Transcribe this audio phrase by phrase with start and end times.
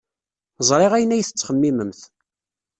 [0.69, 2.01] Ẓriɣ ayen ay tettxemmimemt.